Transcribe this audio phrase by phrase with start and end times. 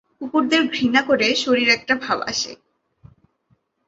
[0.21, 2.51] কুকুরদের ঘৃণা করে শরীর একটা ভাব আসে।